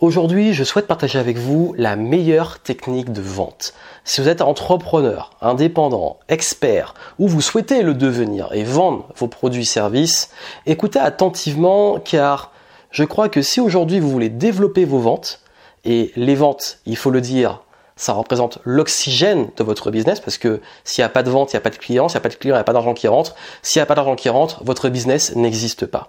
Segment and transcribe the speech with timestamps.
[0.00, 3.74] Aujourd'hui, je souhaite partager avec vous la meilleure technique de vente.
[4.04, 9.60] Si vous êtes entrepreneur, indépendant, expert, ou vous souhaitez le devenir et vendre vos produits
[9.60, 10.30] et services,
[10.64, 12.50] écoutez attentivement car
[12.90, 15.42] je crois que si aujourd'hui vous voulez développer vos ventes,
[15.84, 17.60] et les ventes, il faut le dire,
[17.94, 21.56] ça représente l'oxygène de votre business parce que s'il n'y a pas de vente, il
[21.56, 22.72] n'y a pas de clients, s'il n'y a pas de clients, il n'y a pas
[22.72, 23.34] d'argent qui rentre.
[23.60, 26.08] S'il n'y a pas d'argent qui rentre, votre business n'existe pas.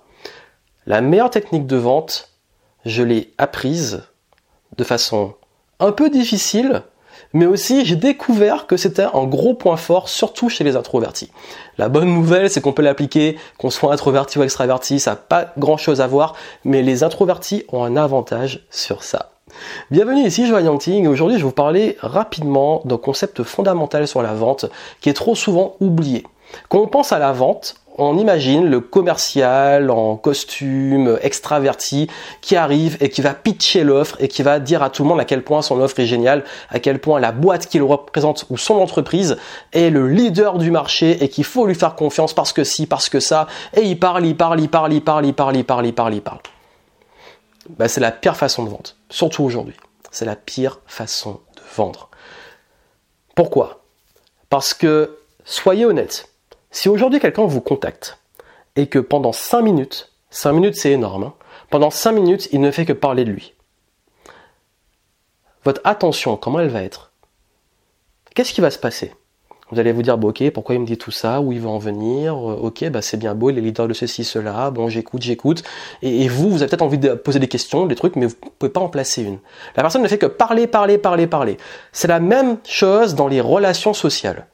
[0.86, 2.31] La meilleure technique de vente,
[2.86, 4.04] je l'ai apprise
[4.78, 5.34] de façon
[5.80, 6.84] un peu difficile,
[7.34, 11.32] mais aussi j'ai découvert que c'était un gros point fort, surtout chez les introvertis.
[11.78, 15.54] La bonne nouvelle, c'est qu'on peut l'appliquer, qu'on soit introverti ou extraverti, ça n'a pas
[15.58, 19.32] grand chose à voir, mais les introvertis ont un avantage sur ça.
[19.90, 24.22] Bienvenue ici Joanne Yangting et aujourd'hui je vais vous parler rapidement d'un concept fondamental sur
[24.22, 24.66] la vente
[25.02, 26.24] qui est trop souvent oublié.
[26.70, 32.08] Quand on pense à la vente, on imagine le commercial en costume extraverti
[32.42, 35.20] qui arrive et qui va pitcher l'offre et qui va dire à tout le monde
[35.20, 38.58] à quel point son offre est géniale, à quel point la boîte qu'il représente ou
[38.58, 39.38] son entreprise
[39.74, 43.10] est le leader du marché et qu'il faut lui faire confiance parce que si, parce
[43.10, 45.86] que ça, et il parle, il parle, il parle, il parle, il parle, il parle,
[45.86, 46.40] il parle, il parle.
[47.70, 49.76] Bah, c'est la pire façon de vendre, surtout aujourd'hui.
[50.12, 52.10] C'est la pire façon de vendre.
[53.36, 53.84] Pourquoi?
[54.50, 56.31] Parce que, soyez honnête,
[56.72, 58.18] si aujourd'hui quelqu'un vous contacte
[58.76, 61.34] et que pendant 5 minutes, 5 minutes c'est énorme, hein,
[61.70, 63.54] pendant 5 minutes il ne fait que parler de lui,
[65.64, 67.12] votre attention, comment elle va être?
[68.34, 69.14] Qu'est-ce qui va se passer?
[69.72, 71.70] Vous allez vous dire, bon, ok, pourquoi il me dit tout ça, où il veut
[71.70, 74.90] en venir, euh, ok, bah, c'est bien beau, il est leader de ceci, cela, bon,
[74.90, 75.64] j'écoute, j'écoute.
[76.02, 78.36] Et, et, vous, vous avez peut-être envie de poser des questions, des trucs, mais vous
[78.44, 79.40] ne pouvez pas en placer une.
[79.78, 81.58] La personne ne fait que parler, parler, parler, parler.
[81.94, 84.48] C'est la même chose dans les relations sociales.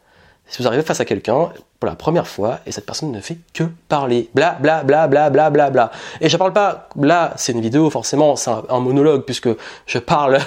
[0.49, 3.37] Si vous arrivez face à quelqu'un pour la première fois et cette personne ne fait
[3.53, 5.91] que parler, bla bla bla bla bla bla bla.
[6.21, 9.49] Et je parle pas, là c'est une vidéo forcément, c'est un, monologue puisque
[9.85, 10.39] je parle,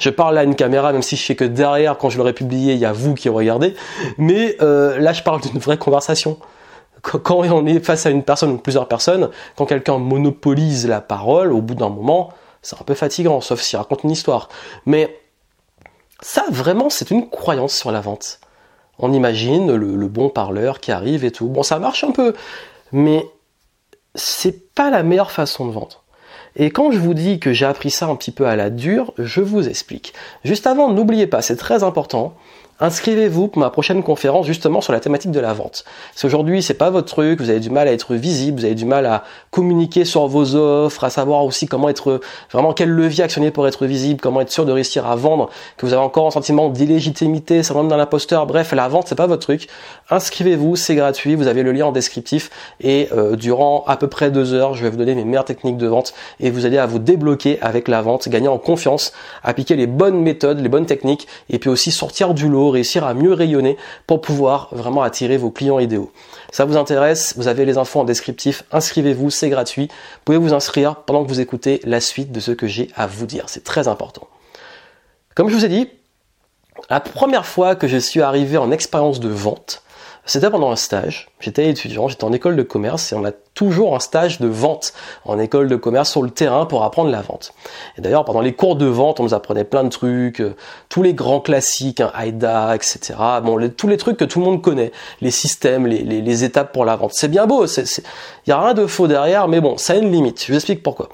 [0.00, 2.74] je parle à une caméra même si je fais que derrière quand je l'aurais publié
[2.74, 3.76] il y a vous qui regardez.
[4.18, 6.38] Mais euh, là je parle d'une vraie conversation.
[7.02, 11.52] Quand on est face à une personne ou plusieurs personnes, quand quelqu'un monopolise la parole,
[11.52, 12.32] au bout d'un moment,
[12.62, 14.48] c'est un peu fatigant, sauf s'il raconte une histoire.
[14.86, 15.20] Mais
[16.20, 18.40] ça vraiment c'est une croyance sur la vente
[18.98, 21.46] on imagine le, bon parleur qui arrive et tout.
[21.46, 22.34] Bon, ça marche un peu,
[22.92, 23.26] mais
[24.14, 26.04] c'est pas la meilleure façon de vendre.
[26.56, 29.12] Et quand je vous dis que j'ai appris ça un petit peu à la dure,
[29.18, 30.14] je vous explique.
[30.44, 32.34] Juste avant, n'oubliez pas, c'est très important,
[32.80, 35.84] inscrivez-vous pour ma prochaine conférence justement sur la thématique de la vente.
[36.14, 38.74] Si aujourd'hui c'est pas votre truc, vous avez du mal à être visible, vous avez
[38.74, 42.20] du mal à communiquer sur vos offres, à savoir aussi comment être
[42.52, 45.86] vraiment quel levier actionner pour être visible, comment être sûr de réussir à vendre, que
[45.86, 49.42] vous avez encore un sentiment d'illégitimité, syndrome d'un imposteur, bref, la vente c'est pas votre
[49.42, 49.68] truc.
[50.10, 54.30] Inscrivez-vous, c'est gratuit, vous avez le lien en descriptif et euh, durant à peu près
[54.30, 56.86] deux heures, je vais vous donner mes meilleures techniques de vente et vous aider à
[56.86, 59.12] vous débloquer avec la vente, gagner en confiance,
[59.44, 63.14] appliquer les bonnes méthodes, les bonnes techniques et puis aussi sortir du lot réussir à
[63.14, 63.76] mieux rayonner
[64.06, 66.10] pour pouvoir vraiment attirer vos clients idéaux.
[66.50, 69.88] Ça vous intéresse Vous avez les infos en descriptif, inscrivez-vous, c'est gratuit.
[69.88, 73.06] Vous pouvez vous inscrire pendant que vous écoutez la suite de ce que j'ai à
[73.06, 73.48] vous dire.
[73.48, 74.28] C'est très important.
[75.34, 75.88] Comme je vous ai dit,
[76.90, 79.83] la première fois que je suis arrivé en expérience de vente,
[80.26, 81.28] c'était pendant un stage.
[81.38, 84.94] J'étais étudiant, j'étais en école de commerce et on a toujours un stage de vente
[85.24, 87.52] en école de commerce sur le terrain pour apprendre la vente.
[87.98, 90.56] Et d'ailleurs, pendant les cours de vente, on nous apprenait plein de trucs, euh,
[90.88, 92.12] tous les grands classiques, hein,
[92.74, 93.14] etc.
[93.42, 96.84] Bon, tous les trucs que tout le monde connaît, les systèmes, les, les étapes pour
[96.84, 97.12] la vente.
[97.14, 97.84] C'est bien beau, il
[98.46, 100.42] n'y a rien de faux derrière, mais bon, ça a une limite.
[100.42, 101.10] Je vous explique pourquoi.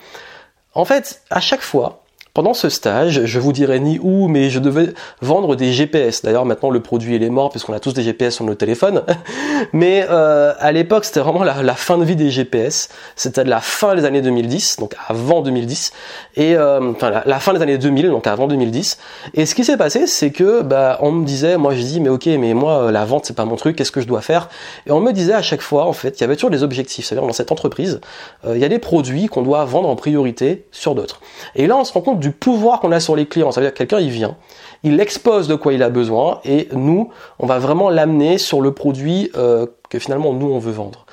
[0.75, 2.05] En fait, à chaque fois,
[2.41, 6.23] pendant ce stage, je vous dirai ni où, mais je devais vendre des GPS.
[6.23, 9.03] D'ailleurs, maintenant le produit il est mort puisqu'on a tous des GPS sur nos téléphones.
[9.75, 12.89] mais euh, à l'époque, c'était vraiment la, fin de vie des GPS.
[13.15, 15.93] C'était la fin des années 2010, donc avant 2010,
[16.37, 18.97] et euh, enfin la, fin des années 2000, donc avant 2010.
[19.35, 22.09] Et ce qui s'est passé, c'est que bah on me disait, moi je dis, mais
[22.09, 24.49] ok, mais moi euh, la vente c'est pas mon truc, qu'est-ce que je dois faire?
[24.87, 27.05] Et on me disait à chaque fois, en fait, il y avait toujours des objectifs.
[27.05, 28.01] C'est-à-dire dans cette entreprise,
[28.49, 31.21] il y a des produits qu'on doit vendre en priorité sur d'autres.
[31.55, 33.53] Et là, on se rend compte du pouvoir qu'on a sur les clients.
[33.53, 34.37] Ça veut dire que quelqu'un, il vient,
[34.83, 38.73] il expose de quoi il a besoin et nous, on va vraiment l'amener sur le
[38.73, 41.07] produit euh, que finalement nous, on veut vendre.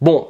[0.00, 0.28] Bon,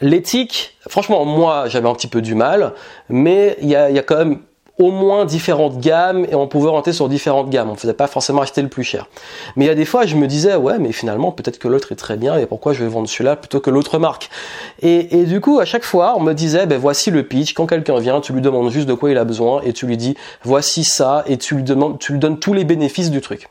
[0.00, 2.74] l'éthique, franchement, moi, j'avais un petit peu du mal,
[3.08, 4.40] mais il y y a quand même
[4.78, 7.70] au moins différentes gammes et on pouvait rentrer sur différentes gammes.
[7.70, 9.08] On ne faisait pas forcément acheter le plus cher.
[9.56, 11.92] Mais il y a des fois, je me disais, ouais, mais finalement, peut-être que l'autre
[11.92, 14.30] est très bien et pourquoi je vais vendre celui-là plutôt que l'autre marque?
[14.82, 17.54] Et, et, du coup, à chaque fois, on me disait, ben voici le pitch.
[17.54, 19.96] Quand quelqu'un vient, tu lui demandes juste de quoi il a besoin et tu lui
[19.96, 23.48] dis, voici ça et tu lui demandes, tu lui donnes tous les bénéfices du truc.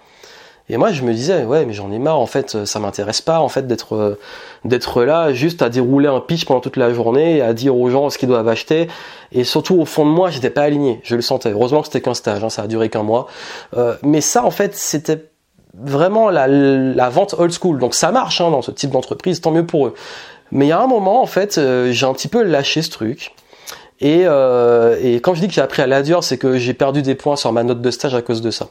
[0.70, 3.40] Et moi, je me disais, ouais, mais j'en ai marre, en fait, ça m'intéresse pas,
[3.42, 4.18] en fait, d'être, euh,
[4.64, 8.10] d'être là, juste à dérouler un pitch pendant toute la journée, à dire aux gens
[8.10, 8.88] ce qu'ils doivent acheter.
[9.34, 11.02] Et surtout, au fond de moi, j'étais pas aligné.
[11.04, 11.52] Je le sentais.
[11.52, 13.28] Heureusement que c'était qu'un stage, hein, ça a duré qu'un mois.
[13.76, 15.26] Euh, mais ça, en fait, c'était
[15.74, 17.80] vraiment la, la, vente old school.
[17.80, 19.94] Donc ça marche hein, dans ce type d'entreprise, tant mieux pour eux.
[20.52, 22.90] Mais il y a un moment, en fait, euh, j'ai un petit peu lâché ce
[22.90, 23.34] truc.
[24.00, 27.02] Et, euh, et quand je dis que j'ai appris à l'adior, c'est que j'ai perdu
[27.02, 28.70] des points sur ma note de stage à cause de ça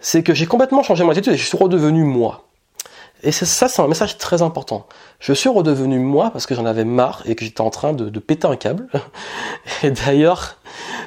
[0.00, 2.49] c'est que j'ai complètement changé mon attitude et je suis redevenu moi.
[3.22, 4.86] Et ça, c'est un message très important.
[5.18, 8.18] Je suis redevenu moi parce que j'en avais marre et que j'étais en train de,
[8.18, 8.88] péter un câble.
[9.82, 10.56] Et d'ailleurs,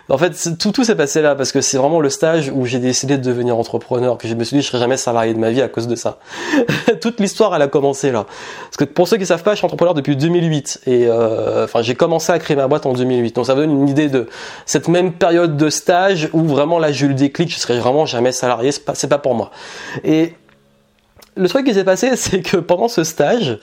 [0.09, 2.79] en fait, tout, tout s'est passé là parce que c'est vraiment le stage où j'ai
[2.79, 5.49] décidé de devenir entrepreneur, que je me suis dit je serai jamais salarié de ma
[5.49, 6.19] vie à cause de ça.
[7.01, 8.25] Toute l'histoire, elle a commencé là.
[8.65, 11.81] Parce que pour ceux qui savent pas, je suis entrepreneur depuis 2008 et euh, enfin
[11.81, 13.35] j'ai commencé à créer ma boîte en 2008.
[13.35, 14.29] Donc ça donne une idée de
[14.65, 18.05] cette même période de stage où vraiment là j'ai eu le déclic, je serai vraiment
[18.05, 19.51] jamais salarié, c'est pas, pas pour moi.
[20.03, 20.33] Et
[21.35, 23.59] le truc qui s'est passé, c'est que pendant ce stage,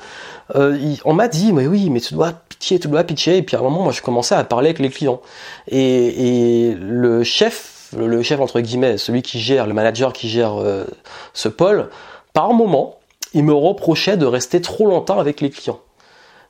[0.55, 3.39] euh, on m'a dit, mais oui, mais tu dois pitcher, tu dois pitcher.
[3.39, 5.21] Et puis à un moment, moi, je commençais à parler avec les clients.
[5.69, 10.85] Et, le chef, le chef entre guillemets, celui qui gère, le manager qui gère euh,
[11.33, 11.91] ce pôle,
[12.33, 12.99] par moment,
[13.35, 15.81] il me reprochait de rester trop longtemps avec les clients,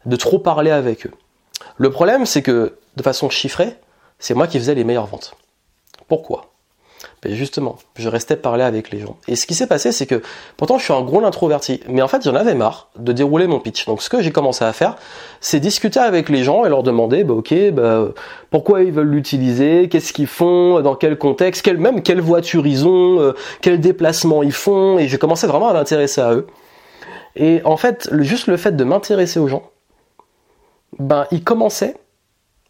[0.07, 1.13] de trop parler avec eux.
[1.77, 3.77] Le problème, c'est que de façon chiffrée,
[4.19, 5.35] c'est moi qui faisais les meilleures ventes.
[6.09, 6.53] Pourquoi?
[7.23, 9.17] Ben justement, je restais parler avec les gens.
[9.29, 10.23] Et ce qui s'est passé, c'est que
[10.57, 13.61] pourtant je suis un gros introverti, mais en fait j'en avais marre de dérouler mon
[13.61, 13.87] pitch.
[13.87, 14.97] Donc ce que j'ai commencé à faire,
[15.41, 18.09] c'est discuter avec les gens et leur demander, bah, ok, bah,
[18.51, 22.87] pourquoi ils veulent l'utiliser, qu'est-ce qu'ils font, dans quel contexte, quel, même quelle voiture ils
[22.87, 26.47] ont, euh, quel déplacement ils font, et j'ai commencé vraiment à m'intéresser à eux.
[27.37, 29.71] Et en fait, juste le fait de m'intéresser aux gens,
[30.99, 31.97] ben ils commençaient,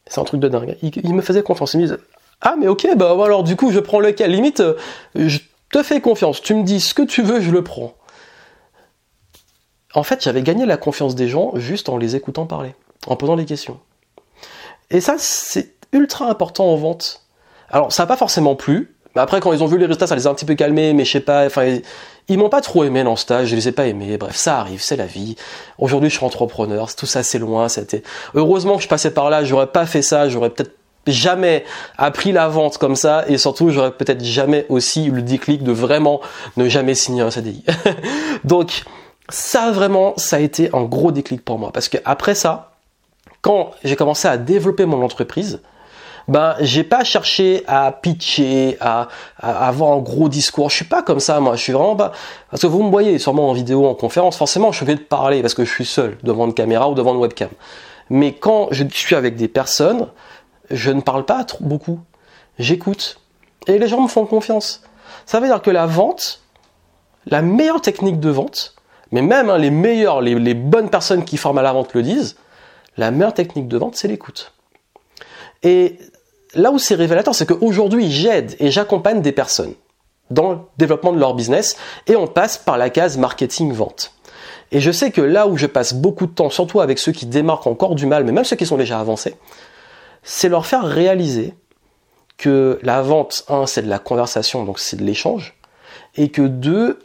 [0.07, 1.99] c'est un truc de dingue, ils, ils me faisaient confiance, ils me disent
[2.43, 4.31] ah mais ok, bah alors du coup je prends lequel?
[4.31, 4.75] Limite, euh,
[5.15, 5.39] je
[5.73, 7.95] te fais confiance, tu me dis ce que tu veux, je le prends.
[9.95, 12.75] En fait, j'avais gagné la confiance des gens juste en les écoutant parler,
[13.07, 13.81] en posant des questions.
[14.91, 17.23] Et ça, c'est ultra important en vente.
[17.71, 18.95] Alors, ça n'a pas forcément plu.
[19.15, 20.93] Mais après, quand ils ont vu les résultats, ça les a un petit peu calmés,
[20.93, 21.81] mais je sais pas, enfin,
[22.29, 24.17] ils, m'ont pas trop aimé dans le stage, je les ai pas aimés.
[24.19, 25.35] Bref, ça arrive, c'est la vie.
[25.79, 28.05] Aujourd'hui, je suis entrepreneur, tout ça, c'est loin, c'était,
[28.35, 30.77] heureusement que je passais par là, j'aurais pas fait ça, j'aurais peut-être
[31.07, 31.65] jamais
[31.97, 35.73] appris la vente comme ça et surtout j'aurais peut-être jamais aussi eu le déclic de
[35.73, 36.21] vraiment
[36.57, 37.65] ne jamais signer un CDI.
[38.45, 38.83] Donc
[39.29, 42.73] ça vraiment ça a été un gros déclic pour moi parce que après ça
[43.43, 45.61] quand j'ai commencé à développer mon entreprise
[46.29, 49.09] ben j'ai pas cherché à pitcher, à,
[49.41, 50.71] avoir un gros discours.
[50.71, 51.57] Je suis pas comme ça, moi.
[51.57, 52.13] Je suis vraiment pas.
[52.51, 54.37] Parce que vous me voyez sûrement en vidéo, en conférence.
[54.37, 57.15] Forcément, je vais te parler parce que je suis seul devant une caméra ou devant
[57.15, 57.49] une webcam.
[58.11, 60.07] Mais quand je suis avec des personnes,
[60.71, 62.01] je ne parle pas trop, beaucoup.
[62.59, 63.21] J'écoute.
[63.67, 64.83] Et les gens me font confiance.
[65.27, 66.43] Ça veut dire que la vente,
[67.27, 68.75] la meilleure technique de vente,
[69.13, 72.03] mais même hein, les meilleures, les, les, bonnes personnes qui forment à la vente le
[72.03, 72.37] disent,
[72.97, 74.53] la meilleure technique de vente, c'est l'écoute.
[75.63, 75.99] Et
[76.55, 79.75] là où c'est révélateur, c'est qu'aujourd'hui, j'aide et j'accompagne des personnes
[80.31, 81.77] dans le développement de leur business
[82.07, 84.15] et on passe par la case marketing-vente.
[84.73, 87.27] Et je sais que là où je passe beaucoup de temps, surtout avec ceux qui
[87.27, 89.35] démarquent encore du mal, mais même ceux qui sont déjà avancés,
[90.23, 91.55] c'est leur faire réaliser
[92.37, 95.55] que la vente, un, c'est de la conversation, donc c'est de l'échange,
[96.17, 96.99] et que deux,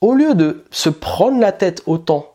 [0.00, 2.34] au lieu de se prendre la tête autant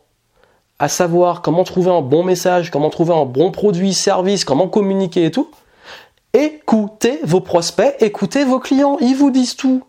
[0.78, 5.26] à savoir comment trouver un bon message, comment trouver un bon produit, service, comment communiquer
[5.26, 5.50] et tout,
[6.32, 9.84] écoutez vos prospects, écoutez vos clients, ils vous disent tout.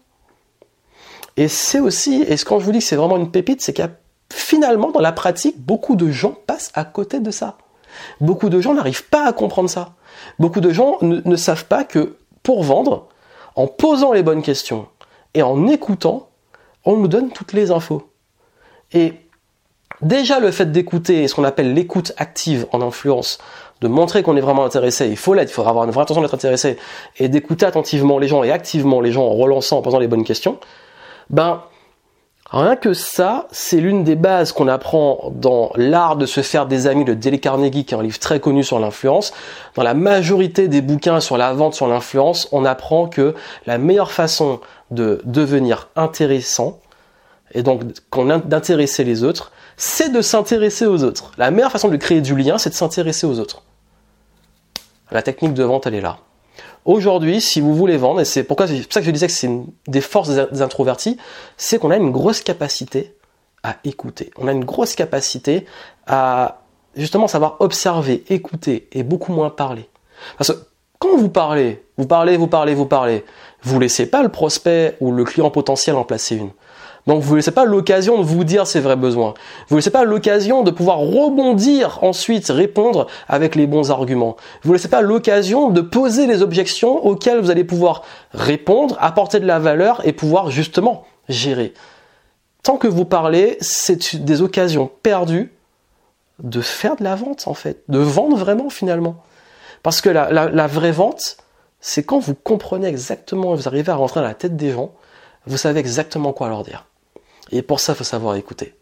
[1.38, 3.89] Et c'est aussi, et quand je vous dis que c'est vraiment une pépite, c'est qu'il
[4.32, 7.58] finalement dans la pratique, beaucoup de gens passent à côté de ça.
[8.22, 9.96] Beaucoup de gens n'arrivent pas à comprendre ça.
[10.39, 13.07] Beaucoup de gens ne, savent pas que pour vendre,
[13.55, 14.88] en posant les bonnes questions
[15.34, 16.29] et en écoutant,
[16.84, 18.10] on nous donne toutes les infos.
[18.93, 19.13] Et
[20.01, 23.39] déjà le fait d'écouter, ce qu'on appelle l'écoute active en influence,
[23.81, 26.22] de montrer qu'on est vraiment intéressé, il faut l'être, il faudra avoir une vraie intention
[26.22, 26.77] d'être intéressé,
[27.17, 30.24] et d'écouter attentivement les gens et activement les gens en relançant, en posant les bonnes
[30.24, 30.60] questions,
[31.29, 31.63] ben
[32.52, 36.86] Rien que ça, c'est l'une des bases qu'on apprend dans L'art de se faire des
[36.86, 39.34] amis de Dale Carnegie, qui est un livre très connu sur l'influence.
[39.74, 43.34] Dans la majorité des bouquins sur la vente, sur l'influence, on apprend que
[43.66, 44.60] la meilleure façon
[44.92, 46.80] de devenir intéressant,
[47.54, 47.82] et donc
[48.46, 51.32] d'intéresser les autres, c'est de s'intéresser aux autres.
[51.38, 53.64] La meilleure façon de créer du lien, c'est de s'intéresser aux autres.
[55.12, 56.20] La technique de vente, elle est là.
[56.85, 59.50] Aujourd'hui, si vous voulez vendre, et c'est pourquoi pour ça que je disais que c'est
[59.88, 61.17] des forces des introvertis,
[61.57, 63.15] c'est qu'on a une grosse capacité
[63.63, 64.31] à écouter.
[64.38, 65.65] On a une grosse capacité
[66.05, 66.62] à
[66.95, 69.89] justement savoir observer, écouter et beaucoup moins parler.
[70.38, 70.57] Parce que
[71.00, 73.25] quand vous parlez, vous parlez, vous parlez, vous parlez,
[73.63, 76.51] vous laissez pas le prospect ou le client potentiel en placer une.
[77.07, 79.35] Donc vous ne laissez pas l'occasion de vous dire ses vrais besoins.
[79.67, 84.38] Vous ne laissez pas l'occasion de pouvoir rebondir ensuite, répondre avec les bons arguments.
[84.63, 89.39] Vous ne laissez pas l'occasion de poser les objections auxquelles vous allez pouvoir répondre, apporter
[89.39, 91.74] de la valeur et pouvoir justement gérer.
[92.63, 95.53] Tant que vous parlez, c'est des occasions perdues
[96.41, 99.17] de faire de la vente en fait, de vendre vraiment finalement.
[99.83, 101.38] Parce que la, la vraie vente,
[101.79, 104.91] c'est quand vous comprenez exactement et vous arrivez à rentrer dans la tête des gens,
[105.45, 106.85] vous savez exactement quoi leur dire.
[107.52, 108.75] Et pour ça, il faut savoir écouter.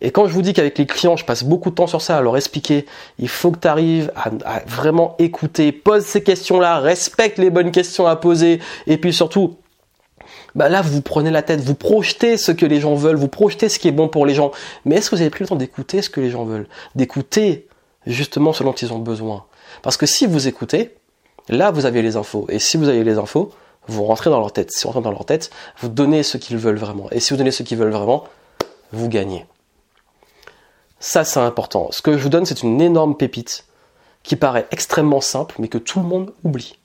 [0.00, 2.16] Et quand je vous dis qu'avec les clients, je passe beaucoup de temps sur ça
[2.16, 2.86] à leur expliquer,
[3.18, 8.06] il faut que tu arrives à, vraiment écouter, pose ces questions-là, respecte les bonnes questions
[8.06, 9.56] à poser, et puis surtout,
[10.54, 13.68] bah là, vous prenez la tête, vous projetez ce que les gens veulent, vous projetez
[13.68, 14.52] ce qui est bon pour les gens.
[14.84, 16.68] Mais est-ce que vous avez pris le temps d'écouter ce que les gens veulent?
[16.94, 17.68] D'écouter
[18.06, 19.44] justement ce dont ils ont besoin
[19.82, 20.94] Parce que si vous écoutez,
[21.48, 22.46] là, vous avez les infos.
[22.48, 23.52] Et si vous avez les infos,
[23.88, 24.70] vous rentrez dans leur tête.
[24.70, 27.10] Si vous rentrez dans leur tête, vous donnez ce qu'ils veulent vraiment.
[27.10, 28.24] Et si vous donnez ce qu'ils veulent vraiment,
[28.92, 29.46] vous gagnez.
[31.00, 31.88] Ça, c'est important.
[31.90, 33.64] Ce que je vous donne, c'est une énorme pépite
[34.22, 36.78] qui paraît extrêmement simple, mais que tout le monde oublie.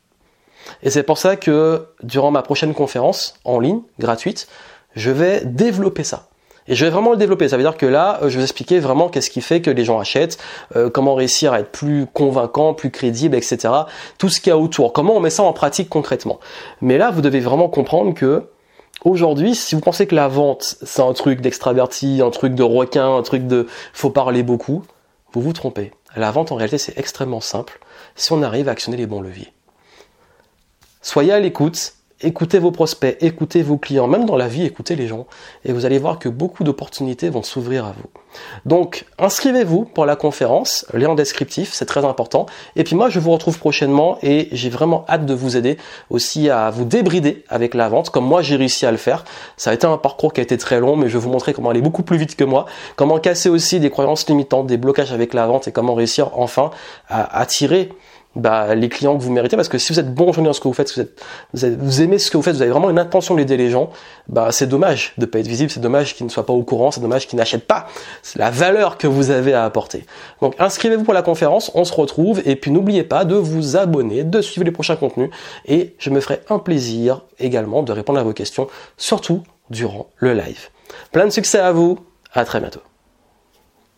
[0.81, 4.47] Et c'est pour ça que durant ma prochaine conférence en ligne, gratuite,
[4.95, 6.29] je vais développer ça.
[6.67, 7.49] Et je vais vraiment le développer.
[7.49, 9.85] Ça veut dire que là, euh, je vais expliquer vraiment qu'est-ce qui fait que les
[9.85, 10.37] gens achètent,
[10.75, 13.73] euh, comment réussir à être plus convaincant, plus crédible, etc.
[14.17, 14.93] Tout ce qu'il y a autour.
[14.93, 16.39] Comment on met ça en pratique concrètement.
[16.81, 18.43] Mais là, vous devez vraiment comprendre que
[19.03, 23.15] aujourd'hui, si vous pensez que la vente, c'est un truc d'extraverti, un truc de requin,
[23.15, 24.83] un truc de faut parler beaucoup,
[25.33, 25.91] vous vous trompez.
[26.15, 27.79] La vente, en réalité, c'est extrêmement simple
[28.15, 29.51] si on arrive à actionner les bons leviers.
[31.01, 35.07] Soyez à l'écoute écoutez vos prospects, écoutez vos clients, même dans la vie, écoutez les
[35.07, 35.27] gens,
[35.65, 38.09] et vous allez voir que beaucoup d'opportunités vont s'ouvrir à vous.
[38.65, 42.45] Donc, inscrivez-vous pour la conférence, lien en descriptif, c'est très important.
[42.75, 45.77] Et puis moi, je vous retrouve prochainement et j'ai vraiment hâte de vous aider
[46.09, 49.25] aussi à vous débrider avec la vente, comme moi j'ai réussi à le faire.
[49.57, 51.53] Ça a été un parcours qui a été très long, mais je vais vous montrer
[51.53, 52.65] comment aller beaucoup plus vite que moi,
[52.95, 56.71] comment casser aussi des croyances limitantes, des blocages avec la vente et comment réussir enfin
[57.09, 57.89] à attirer
[58.35, 60.59] bah, les clients que vous méritez parce que si vous êtes bon aujourd'hui dans ce
[60.59, 60.93] que vous faites,
[61.53, 63.69] vous, êtes, vous, aimez ce que vous faites, vous avez vraiment une intention d'aider les
[63.69, 63.89] gens,
[64.27, 66.91] bah, c'est dommage de pas être visible, c'est dommage qu'ils ne soient pas au courant,
[66.91, 67.87] c'est dommage qu'ils n'achètent pas.
[68.21, 70.05] C'est la valeur que vous avez à apporter.
[70.41, 74.23] Donc inscrivez-vous pour la conférence, on se retrouve et puis n'oubliez pas de vous abonner,
[74.23, 75.29] de suivre les prochains contenus
[75.65, 80.33] et je me ferai un plaisir également de répondre à vos questions, surtout durant le
[80.33, 80.69] live.
[81.11, 81.99] Plein de succès à vous,
[82.33, 82.81] à très bientôt.